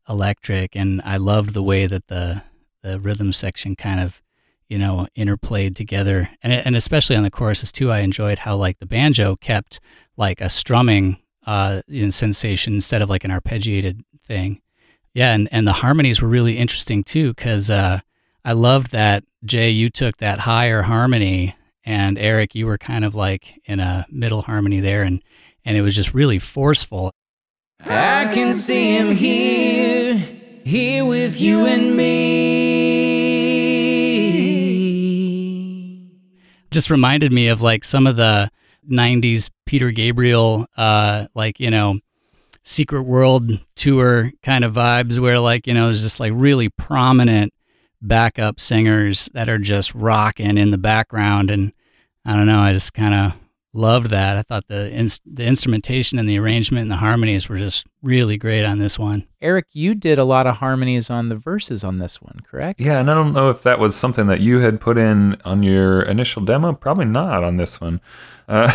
electric 0.10 0.76
and 0.76 1.02
I 1.04 1.18
loved 1.18 1.54
the 1.54 1.64
way 1.64 1.88
that 1.88 2.08
the 2.08 2.44
the 2.84 3.00
rhythm 3.00 3.34
section 3.34 3.76
kind 3.76 4.00
of 4.00 4.22
you 4.70 4.78
know 4.78 5.08
interplayed 5.16 5.76
together. 5.76 6.30
And 6.42 6.54
and 6.54 6.76
especially 6.76 7.16
on 7.16 7.24
the 7.24 7.32
choruses 7.32 7.72
too 7.72 7.92
I 7.92 8.00
enjoyed 8.00 8.40
how 8.40 8.56
like 8.56 8.80
the 8.80 8.86
banjo 8.86 9.36
kept 9.36 9.80
like 10.16 10.42
a 10.42 10.50
strumming 10.50 11.18
uh 11.46 11.82
sensation 12.10 12.74
instead 12.76 13.02
of 13.02 13.10
like 13.10 13.24
an 13.24 13.32
arpeggiated 13.32 14.02
thing. 14.24 14.62
Yeah 15.14 15.34
and 15.34 15.50
and 15.52 15.68
the 15.68 15.74
harmonies 15.74 16.22
were 16.22 16.30
really 16.30 16.58
interesting 16.58 17.04
too 17.04 17.34
cuz 17.34 17.70
uh 17.70 18.00
I 18.46 18.54
loved 18.54 18.92
that 18.92 19.24
Jay 19.44 19.70
you 19.70 19.90
took 19.90 20.18
that 20.18 20.40
higher 20.40 20.84
harmony 20.84 21.56
and 21.84 22.18
Eric 22.18 22.56
you 22.56 22.66
were 22.66 22.78
kind 22.78 23.04
of 23.04 23.16
like 23.16 23.60
in 23.66 23.80
a 23.80 24.06
middle 24.10 24.44
harmony 24.44 24.80
there 24.80 25.04
and 25.04 25.22
and 25.66 25.78
it 25.78 25.82
was 25.82 25.96
just 25.96 26.14
really 26.14 26.40
forceful 26.40 27.14
I 27.79 28.31
can 28.34 28.53
see 28.53 28.98
him 28.98 29.12
here, 29.15 30.15
here 30.63 31.05
with 31.05 31.39
you 31.39 31.65
and 31.65 31.96
me. 31.96 32.98
just 36.77 36.91
reminded 36.91 37.34
me 37.34 37.48
of 37.48 37.62
like 37.63 37.84
some 37.84 38.05
of 38.05 38.17
the 38.17 38.51
90s 38.88 39.50
Peter 39.65 39.89
Gabriel 39.89 40.67
uh 40.77 41.25
like 41.34 41.60
you 41.60 41.72
know 41.72 42.00
secret 42.63 43.01
world 43.01 43.50
tour 43.75 44.31
kind 44.43 44.63
of 44.63 44.74
vibes 44.74 45.17
where 45.17 45.39
like 45.39 45.65
you 45.65 45.74
know 45.74 45.88
there's 45.88 46.03
just 46.03 46.19
like 46.19 46.31
really 46.36 46.69
prominent 46.69 47.51
backup 48.00 48.60
singers 48.60 49.27
that 49.34 49.50
are 49.50 49.57
just 49.57 49.96
rocking 49.96 50.57
in 50.60 50.69
the 50.69 50.77
background 50.77 51.50
and 51.50 51.74
I 52.24 52.36
don't 52.36 52.46
know 52.46 52.60
I 52.60 52.74
just 52.74 52.93
kind 52.93 53.15
of 53.15 53.34
loved 53.74 54.10
that 54.10 54.38
I 54.38 54.42
thought 54.42 54.68
the 54.68 54.92
ins- 54.92 55.20
the 55.26 55.46
instrumentation 55.46 56.20
and 56.20 56.28
the 56.28 56.40
arrangement 56.40 56.84
and 56.84 56.92
the 56.92 56.98
harmonies 56.98 57.50
were 57.50 57.58
just 57.58 57.86
really 58.02 58.38
great 58.38 58.66
on 58.66 58.80
this 58.80 58.98
one 58.98 59.28
Eric, 59.40 59.66
you 59.74 59.94
did 59.94 60.18
a 60.18 60.24
lot 60.24 60.48
of 60.48 60.58
harmonies 60.58 61.12
on 61.12 61.30
the 61.30 61.36
verses 61.36 61.84
on 61.84 62.00
this 62.00 62.20
one, 62.20 62.40
correct? 62.50 62.82
Yeah, 62.82 63.00
and 63.00 63.12
I 63.12 63.14
don't 63.14 63.34
know 63.34 63.52
if 63.52 63.62
that 63.64 63.80
was 63.80 63.96
something 63.96 64.26
that 64.28 64.40
you 64.40 64.60
had 64.60 64.82
put 64.82 64.98
in 64.98 65.40
on 65.46 65.62
your 65.62 66.02
initial 66.02 66.42
demo. 66.42 66.74
Probably 66.74 67.06
not 67.06 67.44
on 67.44 67.58
this 67.58 67.80
one. 67.80 68.02
Uh, 68.48 68.72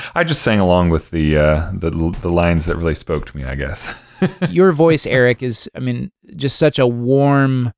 I 0.14 0.24
just 0.24 0.42
sang 0.42 0.58
along 0.58 0.90
with 0.90 1.12
the, 1.12 1.38
uh, 1.38 1.70
the 1.72 1.90
the 2.20 2.32
lines 2.32 2.66
that 2.66 2.76
really 2.76 2.96
spoke 2.96 3.26
to 3.26 3.36
me. 3.36 3.44
I 3.44 3.54
guess. 3.54 4.08
Your 4.50 4.72
voice, 4.72 5.06
Eric, 5.06 5.42
is, 5.42 5.70
I 5.74 5.80
mean, 5.80 6.10
just 6.34 6.58
such 6.58 6.78
a 6.78 6.86
warm, 6.86 7.72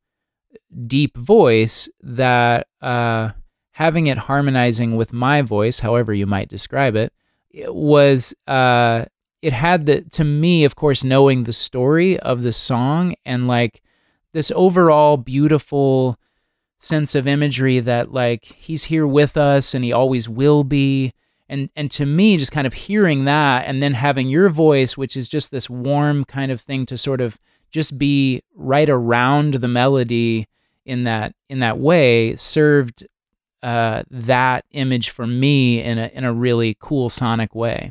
deep 0.86 1.16
voice 1.16 1.90
that 2.00 2.68
uh, 2.80 3.32
having 3.74 4.06
it 4.06 4.16
harmonizing 4.16 4.94
with 4.94 5.12
my 5.12 5.42
voice, 5.42 5.80
however 5.80 6.14
you 6.14 6.26
might 6.26 6.48
describe 6.48 6.94
it, 6.94 7.12
it 7.50 7.74
was 7.74 8.32
uh, 8.46 9.04
it 9.42 9.52
had 9.52 9.86
the 9.86 10.02
to 10.12 10.22
me, 10.24 10.64
of 10.64 10.76
course, 10.76 11.02
knowing 11.02 11.42
the 11.42 11.52
story 11.52 12.18
of 12.20 12.42
the 12.42 12.52
song 12.52 13.16
and 13.26 13.48
like 13.48 13.82
this 14.32 14.52
overall 14.54 15.16
beautiful 15.16 16.16
sense 16.78 17.16
of 17.16 17.26
imagery 17.26 17.80
that 17.80 18.12
like 18.12 18.44
he's 18.44 18.84
here 18.84 19.08
with 19.08 19.36
us 19.36 19.74
and 19.74 19.84
he 19.84 19.92
always 19.92 20.28
will 20.28 20.62
be. 20.62 21.12
And 21.48 21.68
and 21.74 21.90
to 21.92 22.06
me 22.06 22.36
just 22.36 22.52
kind 22.52 22.68
of 22.68 22.72
hearing 22.72 23.24
that 23.24 23.66
and 23.66 23.82
then 23.82 23.94
having 23.94 24.28
your 24.28 24.48
voice 24.48 24.96
which 24.96 25.16
is 25.16 25.28
just 25.28 25.50
this 25.50 25.68
warm 25.68 26.24
kind 26.24 26.50
of 26.50 26.60
thing 26.60 26.86
to 26.86 26.96
sort 26.96 27.20
of 27.20 27.38
just 27.70 27.98
be 27.98 28.40
right 28.54 28.88
around 28.88 29.54
the 29.54 29.68
melody 29.68 30.46
in 30.86 31.04
that 31.04 31.34
in 31.50 31.58
that 31.58 31.78
way 31.78 32.34
served 32.36 33.06
uh, 33.64 34.02
that 34.10 34.66
image 34.72 35.08
for 35.08 35.26
me 35.26 35.80
in 35.80 35.98
a 35.98 36.10
in 36.12 36.22
a 36.22 36.32
really 36.32 36.76
cool 36.78 37.08
sonic 37.08 37.54
way. 37.54 37.90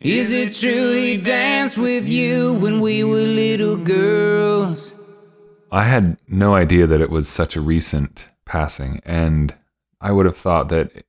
Is 0.00 0.32
it 0.32 0.54
true 0.54 0.94
he 0.94 1.18
danced 1.18 1.76
with 1.76 2.08
you 2.08 2.54
when 2.54 2.80
we 2.80 3.04
were 3.04 3.20
little 3.20 3.76
girls? 3.76 4.94
I 5.70 5.84
had 5.84 6.16
no 6.28 6.54
idea 6.54 6.86
that 6.86 7.02
it 7.02 7.10
was 7.10 7.28
such 7.28 7.56
a 7.56 7.60
recent 7.60 8.28
passing, 8.46 9.00
and 9.04 9.54
I 10.00 10.12
would 10.12 10.24
have 10.24 10.36
thought 10.36 10.70
that, 10.70 11.04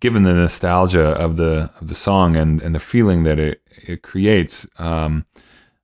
given 0.00 0.22
the 0.22 0.32
nostalgia 0.34 1.08
of 1.08 1.36
the 1.36 1.70
of 1.80 1.88
the 1.88 1.94
song 1.94 2.34
and, 2.34 2.62
and 2.62 2.74
the 2.74 2.80
feeling 2.80 3.24
that 3.24 3.38
it 3.38 3.60
it 3.86 4.02
creates, 4.02 4.66
um, 4.78 5.26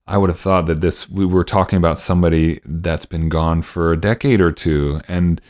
I 0.06 0.16
would 0.16 0.30
have 0.30 0.40
thought 0.40 0.64
that 0.66 0.80
this 0.80 1.10
we 1.10 1.26
were 1.26 1.44
talking 1.44 1.76
about 1.76 1.98
somebody 1.98 2.60
that's 2.64 3.06
been 3.06 3.28
gone 3.28 3.60
for 3.60 3.92
a 3.92 4.00
decade 4.00 4.40
or 4.40 4.50
two, 4.50 5.02
and 5.08 5.42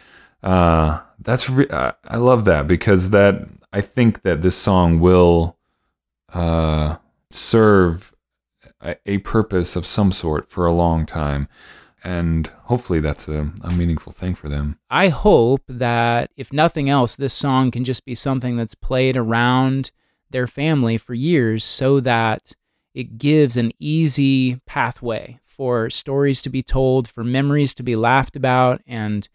uh, 0.43 1.01
that's 1.25 1.51
re- 1.51 1.67
I 1.71 1.95
I 2.07 2.17
love 2.17 2.45
that 2.45 2.67
because 2.67 3.11
that 3.11 3.49
I 3.73 3.81
think 3.81 4.23
that 4.23 4.43
this 4.43 4.57
song 4.57 5.01
will 5.01 5.57
uh, 6.33 6.97
serve 7.31 8.15
a, 8.81 8.97
a 9.07 9.19
purpose 9.19 9.77
of 9.77 9.87
some 9.87 10.13
sort 10.13 10.51
for 10.51 10.67
a 10.67 10.73
long 10.73 11.07
time 11.07 11.49
and 12.05 12.49
hopefully 12.65 13.01
that's 13.01 13.29
a, 13.29 13.51
a 13.63 13.73
meaningful 13.73 14.13
thing 14.13 14.35
for 14.35 14.51
them. 14.51 14.79
I 14.91 15.09
hope 15.09 15.63
that 15.69 16.31
if 16.37 16.53
nothing 16.53 16.91
else, 16.91 17.17
this 17.17 17.33
song 17.33 17.71
can 17.71 17.83
just 17.83 18.05
be 18.05 18.15
something 18.15 18.57
that's 18.57 18.75
played 18.75 19.17
around 19.17 19.91
their 20.31 20.47
family 20.47 20.99
for 20.99 21.15
years 21.15 21.65
so 21.65 22.01
that 22.01 22.53
it 22.93 23.17
gives 23.17 23.57
an 23.57 23.73
easy 23.79 24.61
pathway 24.67 25.41
for 25.45 25.89
stories 25.89 26.43
to 26.43 26.51
be 26.51 26.63
told, 26.63 27.09
for 27.09 27.25
memories 27.25 27.73
to 27.75 27.83
be 27.83 27.97
laughed 27.97 28.37
about 28.37 28.83
and 28.87 29.29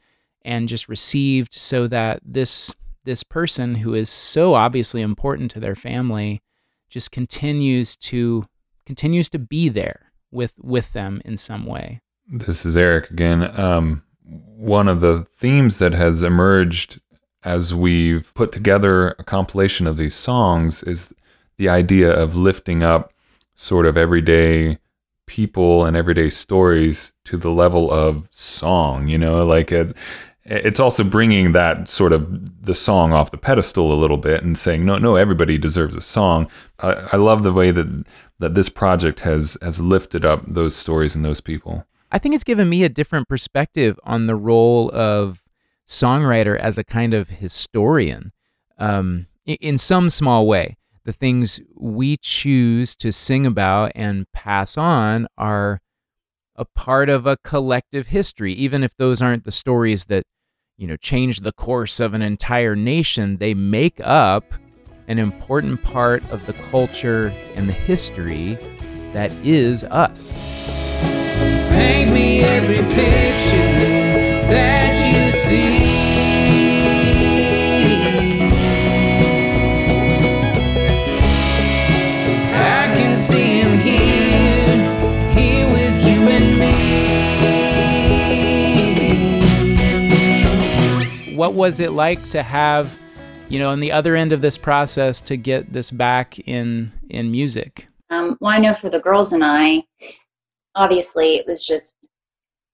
and 0.43 0.67
just 0.67 0.87
received 0.87 1.53
so 1.53 1.87
that 1.87 2.19
this 2.23 2.73
this 3.05 3.23
person 3.23 3.75
who 3.75 3.93
is 3.93 4.09
so 4.09 4.53
obviously 4.53 5.01
important 5.01 5.49
to 5.51 5.59
their 5.59 5.75
family 5.75 6.41
just 6.89 7.11
continues 7.11 7.95
to 7.95 8.45
continues 8.85 9.29
to 9.29 9.39
be 9.39 9.69
there 9.69 10.11
with 10.31 10.53
with 10.61 10.93
them 10.93 11.21
in 11.25 11.37
some 11.37 11.65
way. 11.65 12.01
This 12.27 12.65
is 12.65 12.77
Eric 12.77 13.09
again. 13.09 13.59
Um, 13.59 14.03
one 14.23 14.87
of 14.87 15.01
the 15.01 15.25
themes 15.37 15.79
that 15.79 15.93
has 15.93 16.21
emerged 16.21 16.99
as 17.43 17.73
we've 17.73 18.33
put 18.33 18.51
together 18.51 19.09
a 19.17 19.23
compilation 19.23 19.87
of 19.87 19.97
these 19.97 20.13
songs 20.13 20.83
is 20.83 21.13
the 21.57 21.69
idea 21.69 22.11
of 22.11 22.35
lifting 22.35 22.83
up 22.83 23.13
sort 23.55 23.85
of 23.85 23.97
everyday 23.97 24.77
people 25.25 25.85
and 25.85 25.95
everyday 25.95 26.29
stories 26.29 27.13
to 27.23 27.37
the 27.37 27.51
level 27.51 27.91
of 27.91 28.27
song, 28.31 29.07
you 29.07 29.17
know, 29.17 29.45
like 29.45 29.71
it, 29.71 29.95
it's 30.49 30.79
also 30.79 31.03
bringing 31.03 31.51
that 31.51 31.87
sort 31.87 32.11
of 32.11 32.65
the 32.65 32.73
song 32.73 33.13
off 33.13 33.29
the 33.29 33.37
pedestal 33.37 33.93
a 33.93 33.93
little 33.93 34.17
bit 34.17 34.43
and 34.43 34.57
saying, 34.57 34.83
no, 34.83 34.97
no, 34.97 35.15
everybody 35.15 35.59
deserves 35.59 35.95
a 35.95 36.01
song. 36.01 36.49
I, 36.79 37.07
I 37.13 37.17
love 37.17 37.43
the 37.43 37.53
way 37.53 37.69
that, 37.69 38.05
that 38.39 38.55
this 38.55 38.67
project 38.67 39.19
has, 39.19 39.57
has 39.61 39.79
lifted 39.79 40.25
up 40.25 40.43
those 40.47 40.75
stories 40.75 41.15
and 41.15 41.23
those 41.23 41.39
people. 41.39 41.85
I 42.11 42.17
think 42.17 42.33
it's 42.33 42.43
given 42.43 42.67
me 42.67 42.83
a 42.83 42.89
different 42.89 43.27
perspective 43.27 43.99
on 44.03 44.25
the 44.25 44.35
role 44.35 44.89
of 44.91 45.43
songwriter 45.87 46.57
as 46.57 46.79
a 46.79 46.83
kind 46.83 47.13
of 47.13 47.29
historian 47.29 48.31
um, 48.79 49.27
in 49.45 49.77
some 49.77 50.09
small 50.09 50.47
way. 50.47 50.77
The 51.05 51.13
things 51.13 51.61
we 51.75 52.17
choose 52.17 52.95
to 52.97 53.11
sing 53.11 53.45
about 53.45 53.91
and 53.93 54.25
pass 54.31 54.77
on 54.77 55.27
are 55.37 55.79
a 56.55 56.65
part 56.65 57.07
of 57.09 57.25
a 57.25 57.37
collective 57.37 58.07
history, 58.07 58.53
even 58.53 58.83
if 58.83 58.95
those 58.97 59.21
aren't 59.21 59.45
the 59.45 59.51
stories 59.51 60.05
that 60.05 60.23
you 60.79 60.87
know 60.87 60.95
change 60.95 61.41
the 61.41 61.51
course 61.51 61.99
of 61.99 62.13
an 62.13 62.21
entire 62.21 62.75
nation. 62.75 63.37
They 63.37 63.53
make 63.53 63.99
up 64.01 64.45
an 65.09 65.19
important 65.19 65.83
part 65.83 66.23
of 66.31 66.45
the 66.45 66.53
culture 66.53 67.33
and 67.55 67.67
the 67.67 67.73
history 67.73 68.57
that 69.13 69.31
is 69.45 69.83
us. 69.83 70.31
Paint 71.69 72.11
me 72.11 72.41
every 72.41 72.77
picture 72.95 73.89
that 74.47 74.95
you 75.13 75.31
see. 75.31 75.78
What 91.39 91.53
was 91.53 91.79
it 91.79 91.93
like 91.93 92.27
to 92.31 92.43
have, 92.43 92.99
you 93.47 93.59
know, 93.59 93.69
on 93.69 93.79
the 93.79 93.93
other 93.93 94.17
end 94.17 94.33
of 94.33 94.41
this 94.41 94.57
process 94.57 95.21
to 95.21 95.37
get 95.37 95.71
this 95.71 95.89
back 95.89 96.37
in 96.39 96.91
in 97.09 97.31
music? 97.31 97.87
Um, 98.09 98.37
well, 98.41 98.51
I 98.51 98.57
know 98.57 98.73
for 98.73 98.89
the 98.89 98.99
girls 98.99 99.31
and 99.31 99.41
I, 99.41 99.85
obviously, 100.75 101.37
it 101.37 101.47
was 101.47 101.65
just 101.65 102.09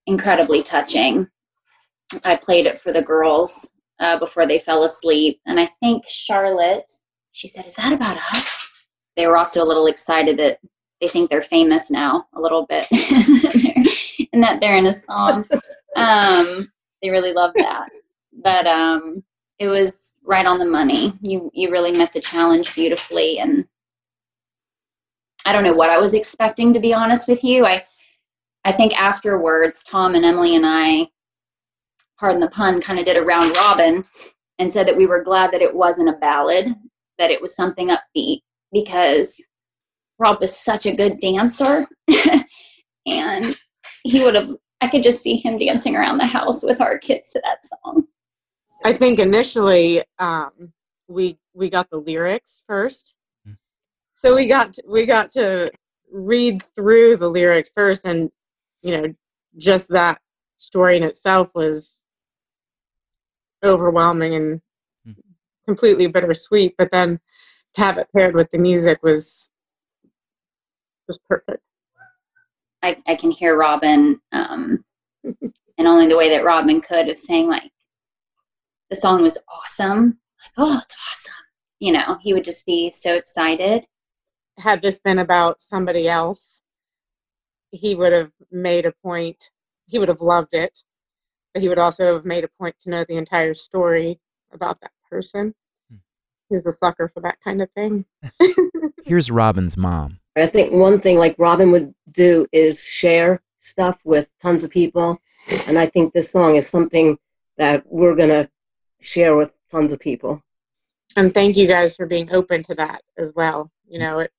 incredibly 0.08 0.64
touching. 0.64 1.28
I 2.24 2.38
played 2.38 2.66
it 2.66 2.80
for 2.80 2.92
the 2.92 3.04
girls 3.04 3.70
uh, 4.00 4.18
before 4.18 4.48
they 4.48 4.58
fell 4.58 4.84
asleep, 4.84 5.40
and 5.46 5.60
I 5.60 5.70
think 5.80 6.04
Charlotte, 6.08 6.92
she 7.34 7.48
said, 7.48 7.68
"Is 7.68 7.76
that 7.76 7.94
about 7.94 8.18
us?" 8.34 8.68
They 9.16 9.28
were 9.28 9.38
also 9.38 9.64
a 9.64 9.70
little 9.70 9.86
excited 9.86 10.40
that 10.40 10.58
they 11.02 11.08
think 11.08 11.30
they're 11.30 11.44
famous 11.44 11.92
now, 11.92 12.26
a 12.34 12.42
little 12.42 12.66
bit, 12.66 12.88
and 14.34 14.42
that 14.42 14.60
they're 14.60 14.76
in 14.76 14.88
a 14.88 14.94
song. 14.96 15.46
Um, 15.98 16.70
they 17.02 17.10
really 17.10 17.32
love 17.32 17.52
that, 17.56 17.88
but 18.44 18.68
um, 18.68 19.24
it 19.60 19.68
was 19.68 20.14
right 20.24 20.46
on 20.46 20.60
the 20.60 20.66
money. 20.66 21.14
You 21.22 21.50
you 21.54 21.72
really 21.72 21.92
met 21.92 22.14
the 22.14 22.22
challenge 22.22 22.76
beautifully, 22.76 23.40
and 23.40 23.66
I 25.46 25.54
don't 25.54 25.64
know 25.64 25.76
what 25.76 25.90
I 25.90 25.98
was 25.98 26.14
expecting 26.14 26.74
to 26.74 26.80
be 26.80 26.94
honest 26.94 27.28
with 27.28 27.44
you. 27.44 27.66
I 27.66 27.86
I 28.66 28.72
think 28.72 29.00
afterwards, 29.00 29.84
Tom 29.84 30.16
and 30.16 30.26
Emily 30.26 30.56
and 30.56 30.66
I, 30.66 31.08
pardon 32.20 32.42
the 32.42 32.50
pun, 32.50 32.82
kind 32.82 33.00
of 33.00 33.06
did 33.06 33.18
a 33.18 33.22
round 33.22 33.56
robin 33.56 34.04
and 34.58 34.72
said 34.72 34.88
that 34.88 34.98
we 34.98 35.06
were 35.06 35.24
glad 35.24 35.52
that 35.52 35.62
it 35.62 35.76
wasn't 35.76 36.10
a 36.10 36.14
ballad, 36.14 36.74
that 37.18 37.32
it 37.32 37.42
was 37.42 37.56
something 37.56 37.90
upbeat 37.90 38.40
because 38.72 39.46
Rob 40.18 40.40
was 40.40 40.56
such 40.58 40.86
a 40.86 40.96
good 40.96 41.20
dancer. 41.20 41.88
and 43.06 43.60
he 44.04 44.24
would 44.24 44.36
have, 44.36 44.50
I 44.82 44.88
could 44.88 45.04
just 45.04 45.22
see 45.22 45.38
him 45.38 45.58
dancing 45.58 45.96
around 45.96 46.18
the 46.18 46.26
house 46.26 46.64
with 46.64 46.82
our 46.82 46.98
kids 46.98 47.32
to 47.32 47.42
that 47.44 47.64
song. 47.64 48.08
I 48.86 48.94
think 48.94 49.18
initially 49.18 50.04
um, 50.20 50.72
we 51.08 51.40
we 51.56 51.72
got 51.72 51.90
the 51.90 51.98
lyrics 51.98 52.62
first, 52.68 53.16
Mm. 53.48 53.58
so 54.14 54.36
we 54.36 54.48
got 54.48 54.78
we 54.88 55.08
got 55.08 55.32
to 55.32 55.72
read 56.12 56.62
through 56.62 57.18
the 57.18 57.28
lyrics 57.28 57.72
first, 57.76 58.06
and 58.06 58.30
you 58.84 58.96
know, 58.96 59.14
just 59.58 59.90
that 59.90 60.22
story 60.58 60.98
in 60.98 61.04
itself 61.04 61.50
was 61.56 62.06
overwhelming 63.64 64.36
and 64.36 64.62
Mm. 65.08 65.16
completely 65.66 66.06
bittersweet. 66.06 66.76
But 66.78 66.92
then 66.92 67.20
to 67.74 67.82
have 67.82 67.98
it 67.98 68.08
paired 68.16 68.36
with 68.36 68.52
the 68.52 68.60
music 68.60 69.00
was 69.02 69.50
was 71.08 71.18
perfect. 71.28 71.64
I, 72.84 72.98
I 73.08 73.16
can 73.16 73.32
hear 73.32 73.58
Robin, 73.58 74.22
um, 74.32 74.86
and 75.24 75.88
only 75.88 76.08
the 76.08 76.18
way 76.18 76.30
that 76.30 76.44
Robin 76.46 76.82
could 76.82 77.10
of 77.10 77.18
saying 77.18 77.48
like, 77.48 77.72
the 78.90 78.96
song 78.96 79.22
was 79.22 79.38
awesome. 79.48 80.20
Like, 80.42 80.52
oh, 80.58 80.82
it's 80.84 80.96
awesome. 81.12 81.34
You 81.80 81.94
know, 81.94 82.18
he 82.22 82.34
would 82.34 82.46
just 82.46 82.66
be 82.66 82.90
so 82.90 83.16
excited. 83.16 83.86
Had 84.58 84.82
this 84.82 85.00
been 85.00 85.20
about 85.20 85.62
somebody 85.62 86.08
else, 86.08 86.62
he 87.72 87.96
would 87.96 88.14
have 88.14 88.32
made 88.52 88.86
a 88.86 88.94
point. 89.04 89.50
He 89.88 90.00
would 90.00 90.08
have 90.08 90.22
loved 90.22 90.54
it, 90.54 90.84
but 91.54 91.62
he 91.62 91.70
would 91.70 91.80
also 91.80 92.14
have 92.14 92.26
made 92.26 92.46
a 92.46 92.50
point 92.60 92.76
to 92.82 92.90
know 92.90 93.04
the 93.04 93.18
entire 93.18 93.54
story 93.54 94.20
about 94.52 94.82
that 94.82 94.92
person. 95.10 95.54
Hmm. 95.90 95.98
He's 96.50 96.66
a 96.66 96.74
sucker 96.74 97.12
for 97.14 97.20
that 97.22 97.38
kind 97.44 97.62
of 97.62 97.70
thing. 97.72 98.06
Here's 99.06 99.30
Robin's 99.30 99.78
mom. 99.78 100.20
I 100.36 100.48
think 100.48 100.74
one 100.74 101.00
thing 101.00 101.18
like 101.18 101.36
Robin 101.38 101.72
would 101.72 101.94
do 102.12 102.48
is 102.52 102.84
share 102.84 103.42
stuff 103.60 104.00
with 104.04 104.30
tons 104.42 104.64
of 104.64 104.70
people. 104.70 105.20
And 105.68 105.78
I 105.78 105.86
think 105.86 106.14
this 106.14 106.32
song 106.32 106.56
is 106.56 106.68
something 106.68 107.18
that 107.58 107.84
we're 107.86 108.16
going 108.16 108.30
to 108.30 108.50
share 109.06 109.36
with 109.36 109.52
tons 109.72 109.94
of 109.94 110.00
people. 110.00 110.42
and 111.16 111.34
thank 111.34 111.56
you 111.56 111.68
guys 111.68 111.96
for 111.96 112.06
being 112.06 112.34
open 112.34 112.64
to 112.64 112.76
that 112.76 113.02
as 113.18 113.34
well. 113.34 113.72
You 113.88 114.00
know, 114.00 114.20
it, 114.20 114.32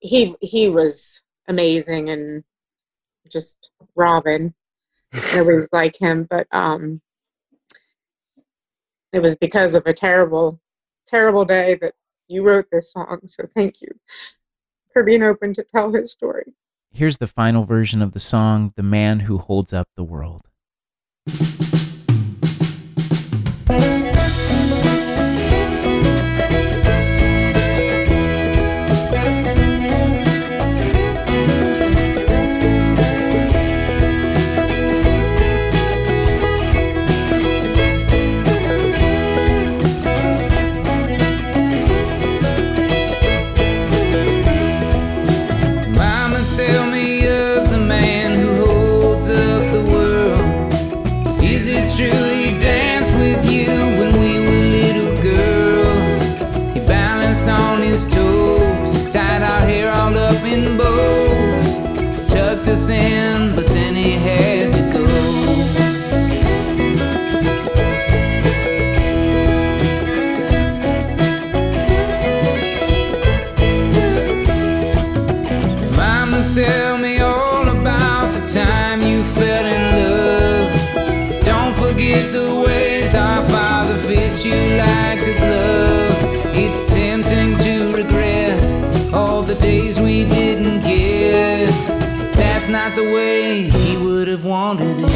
he 0.00 0.34
he 0.40 0.68
was 0.68 1.22
amazing 1.48 2.10
and 2.10 2.44
just 3.30 3.70
Robin. 3.94 4.54
Everyone's 5.32 5.68
like 5.72 5.98
him, 5.98 6.26
but 6.28 6.46
um, 6.52 7.00
it 9.12 9.20
was 9.20 9.36
because 9.36 9.74
of 9.74 9.86
a 9.86 9.92
terrible, 9.92 10.60
terrible 11.06 11.44
day 11.44 11.74
that 11.76 11.94
you 12.28 12.42
wrote 12.42 12.66
this 12.72 12.92
song. 12.92 13.20
So 13.26 13.44
thank 13.54 13.80
you 13.82 13.88
for 14.92 15.02
being 15.02 15.22
open 15.22 15.54
to 15.54 15.62
tell 15.62 15.92
his 15.92 16.12
story. 16.12 16.54
Here's 16.90 17.18
the 17.18 17.26
final 17.26 17.64
version 17.64 18.02
of 18.02 18.12
the 18.12 18.18
song, 18.18 18.72
The 18.76 18.82
Man 18.82 19.20
Who 19.20 19.38
Holds 19.38 19.72
Up 19.72 19.88
the 19.96 20.04
World. 20.04 20.42
forget 81.92 82.32
the 82.32 82.64
ways 82.66 83.14
our 83.14 83.46
Father 83.48 83.96
fits 83.96 84.44
you 84.46 84.54
like 84.54 85.20
a 85.20 85.34
glove. 85.38 86.56
It's 86.56 86.80
tempting 86.90 87.56
to 87.56 87.94
regret 87.94 89.12
all 89.12 89.42
the 89.42 89.54
days 89.56 90.00
we 90.00 90.24
didn't 90.24 90.84
get. 90.84 91.68
That's 92.34 92.68
not 92.68 92.94
the 92.94 93.04
way 93.12 93.64
He 93.64 93.98
would 93.98 94.28
have 94.28 94.44
wanted 94.44 95.00
it. 95.00 95.11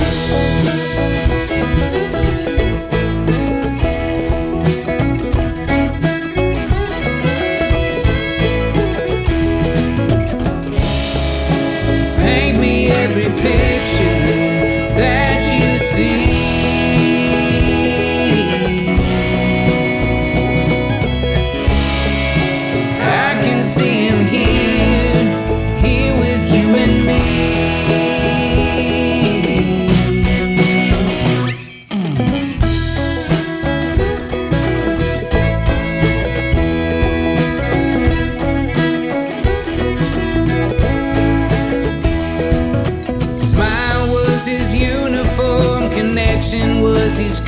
Was 47.36 47.46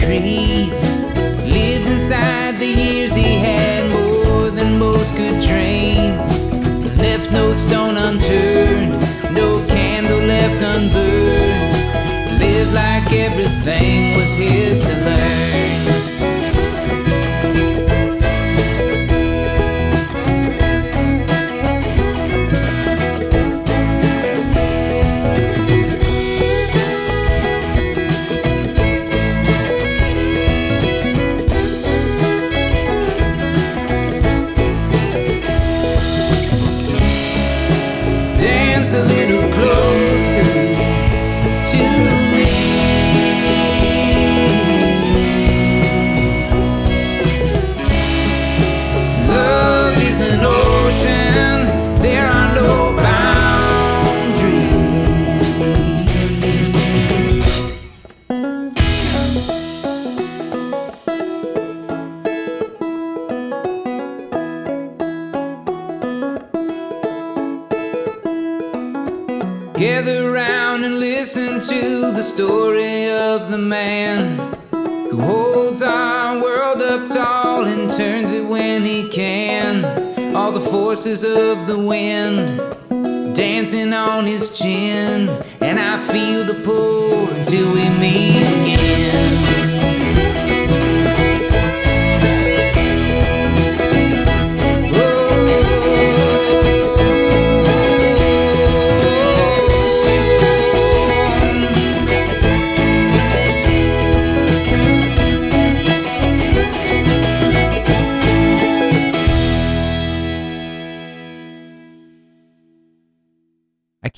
dancing 83.39 83.93
on 83.93 84.27
his 84.27 84.59
chin, 84.59 85.29
and 85.61 85.79
I 85.79 85.97
feel 86.13 86.43
the 86.43 86.55
pull 86.65 87.29
until 87.31 87.73
we 87.73 87.89
meet 88.01 88.43
again. 88.43 88.88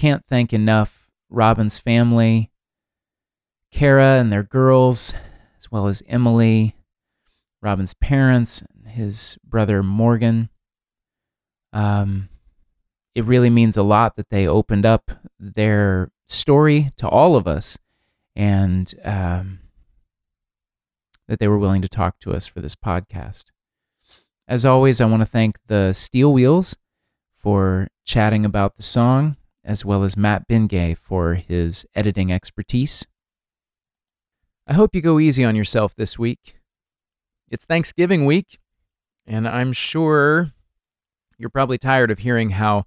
Can't 0.01 0.25
thank 0.31 0.55
enough 0.55 1.11
Robin's 1.29 1.77
family, 1.77 2.51
Kara 3.71 4.19
and 4.19 4.33
their 4.33 4.43
girls, 4.43 5.13
as 5.59 5.71
well 5.71 5.89
as 5.89 6.03
Emily, 6.09 6.75
Robin's 7.61 7.93
parents, 7.93 8.63
his 8.87 9.37
brother 9.45 9.83
Morgan. 9.83 10.49
Um, 11.75 12.31
it 13.15 13.27
really 13.27 13.51
means 13.51 13.77
a 13.77 13.83
lot 13.83 14.17
that 14.17 14.31
they 14.31 14.47
opened 14.47 14.87
up 14.87 15.11
their 15.39 16.11
story 16.27 16.93
to 16.97 17.07
all 17.07 17.37
of 17.37 17.47
us 17.47 17.77
and 18.35 18.95
um, 19.05 19.59
that 21.29 21.39
they 21.41 21.47
were 21.47 21.59
willing 21.59 21.83
to 21.83 21.89
talk 21.89 22.19
to 22.21 22.33
us 22.33 22.47
for 22.47 22.63
this 22.63 22.75
podcast. 22.75 23.45
As 24.49 24.65
always, 24.65 25.03
I 25.03 25.05
want 25.05 25.21
to 25.21 25.27
thank 25.27 25.59
the 25.67 25.93
Steel 25.93 26.33
Wheels 26.33 26.75
for 27.37 27.89
chatting 28.07 28.47
about 28.47 28.79
the 28.79 28.83
song, 28.83 29.37
as 29.65 29.85
well 29.85 30.03
as 30.05 30.17
Matt 30.17 30.49
Bingay 30.49 30.97
for 30.97 31.35
his 31.35 31.87
editing 31.95 32.33
expertise. 32.33 33.07
I 34.67 34.75
hope 34.75 34.95
you 34.95 35.01
go 35.01 35.19
easy 35.19 35.45
on 35.45 35.57
yourself 35.57 35.95
this 35.97 36.19
week. 36.19 36.57
It's 37.51 37.65
Thanksgiving 37.65 38.25
week, 38.25 38.59
and 39.27 39.49
I'm 39.49 39.73
sure 39.73 40.53
you're 41.39 41.51
probably 41.51 41.79
tired 41.79 42.11
of 42.11 42.21
hearing 42.21 42.51
how 42.51 42.85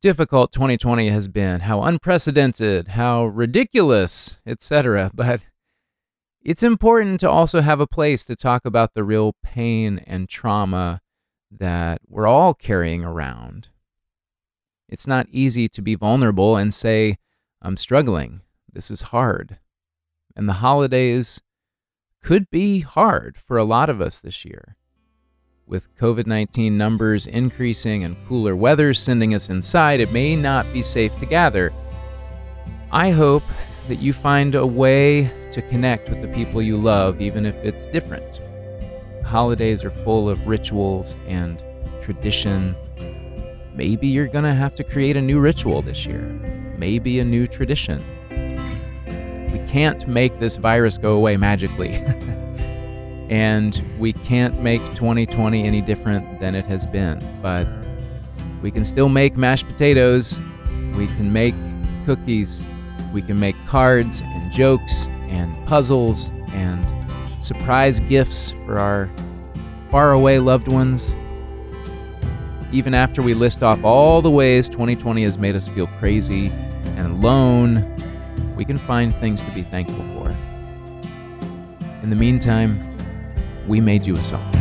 difficult 0.00 0.52
2020 0.52 1.08
has 1.08 1.28
been, 1.28 1.60
how 1.60 1.82
unprecedented, 1.82 2.88
how 2.88 3.26
ridiculous, 3.26 4.36
etc. 4.46 5.10
But 5.12 5.40
it's 6.42 6.62
important 6.62 7.20
to 7.20 7.30
also 7.30 7.60
have 7.60 7.80
a 7.80 7.86
place 7.86 8.24
to 8.24 8.36
talk 8.36 8.64
about 8.64 8.94
the 8.94 9.02
real 9.02 9.34
pain 9.42 9.98
and 10.06 10.28
trauma 10.28 11.00
that 11.50 12.00
we're 12.06 12.28
all 12.28 12.54
carrying 12.54 13.04
around. 13.04 13.69
It's 14.90 15.06
not 15.06 15.28
easy 15.30 15.68
to 15.68 15.80
be 15.80 15.94
vulnerable 15.94 16.56
and 16.56 16.74
say, 16.74 17.16
I'm 17.62 17.76
struggling. 17.76 18.40
This 18.72 18.90
is 18.90 19.02
hard. 19.02 19.58
And 20.34 20.48
the 20.48 20.54
holidays 20.54 21.40
could 22.22 22.50
be 22.50 22.80
hard 22.80 23.38
for 23.38 23.56
a 23.56 23.64
lot 23.64 23.88
of 23.88 24.00
us 24.00 24.18
this 24.18 24.44
year. 24.44 24.76
With 25.64 25.96
COVID 25.96 26.26
19 26.26 26.76
numbers 26.76 27.28
increasing 27.28 28.02
and 28.02 28.16
cooler 28.26 28.56
weather 28.56 28.92
sending 28.92 29.32
us 29.32 29.48
inside, 29.48 30.00
it 30.00 30.10
may 30.10 30.34
not 30.34 30.66
be 30.72 30.82
safe 30.82 31.16
to 31.20 31.26
gather. 31.26 31.72
I 32.90 33.10
hope 33.10 33.44
that 33.86 34.00
you 34.00 34.12
find 34.12 34.56
a 34.56 34.66
way 34.66 35.30
to 35.52 35.62
connect 35.62 36.08
with 36.08 36.20
the 36.20 36.28
people 36.28 36.60
you 36.60 36.76
love, 36.76 37.20
even 37.20 37.46
if 37.46 37.54
it's 37.56 37.86
different. 37.86 38.40
Holidays 39.24 39.84
are 39.84 39.90
full 39.90 40.28
of 40.28 40.48
rituals 40.48 41.16
and 41.28 41.62
tradition. 42.00 42.74
Maybe 43.80 44.08
you're 44.08 44.28
going 44.28 44.44
to 44.44 44.52
have 44.52 44.74
to 44.74 44.84
create 44.84 45.16
a 45.16 45.22
new 45.22 45.40
ritual 45.40 45.80
this 45.80 46.04
year, 46.04 46.20
maybe 46.76 47.18
a 47.18 47.24
new 47.24 47.46
tradition. 47.46 48.04
We 49.50 49.58
can't 49.66 50.06
make 50.06 50.38
this 50.38 50.56
virus 50.56 50.98
go 50.98 51.14
away 51.14 51.38
magically. 51.38 51.94
and 53.30 53.82
we 53.98 54.12
can't 54.12 54.60
make 54.60 54.84
2020 54.96 55.64
any 55.64 55.80
different 55.80 56.40
than 56.40 56.54
it 56.54 56.66
has 56.66 56.84
been. 56.84 57.26
But 57.40 57.66
we 58.60 58.70
can 58.70 58.84
still 58.84 59.08
make 59.08 59.38
mashed 59.38 59.66
potatoes, 59.66 60.38
we 60.94 61.06
can 61.06 61.32
make 61.32 61.54
cookies, 62.04 62.62
we 63.14 63.22
can 63.22 63.40
make 63.40 63.56
cards 63.66 64.20
and 64.20 64.52
jokes 64.52 65.08
and 65.30 65.66
puzzles 65.66 66.28
and 66.52 66.84
surprise 67.42 67.98
gifts 68.00 68.50
for 68.66 68.78
our 68.78 69.08
faraway 69.90 70.36
loved 70.36 70.68
ones. 70.68 71.14
Even 72.72 72.94
after 72.94 73.20
we 73.20 73.34
list 73.34 73.64
off 73.64 73.82
all 73.82 74.22
the 74.22 74.30
ways 74.30 74.68
2020 74.68 75.24
has 75.24 75.36
made 75.36 75.56
us 75.56 75.66
feel 75.66 75.88
crazy 75.98 76.50
and 76.96 77.06
alone, 77.06 77.84
we 78.56 78.64
can 78.64 78.78
find 78.78 79.14
things 79.16 79.42
to 79.42 79.50
be 79.50 79.62
thankful 79.62 80.04
for. 80.14 80.30
In 82.02 82.10
the 82.10 82.16
meantime, 82.16 82.96
we 83.66 83.80
made 83.80 84.06
you 84.06 84.16
a 84.16 84.22
song. 84.22 84.59